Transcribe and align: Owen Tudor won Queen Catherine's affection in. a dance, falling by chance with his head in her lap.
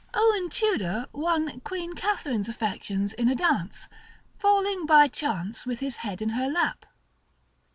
Owen 0.15 0.49
Tudor 0.49 1.05
won 1.13 1.59
Queen 1.59 1.93
Catherine's 1.93 2.49
affection 2.49 3.07
in. 3.19 3.29
a 3.29 3.35
dance, 3.35 3.87
falling 4.35 4.87
by 4.87 5.07
chance 5.07 5.63
with 5.67 5.79
his 5.79 5.97
head 5.97 6.23
in 6.23 6.29
her 6.29 6.49
lap. 6.49 6.87